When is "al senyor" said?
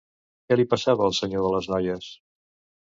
1.09-1.47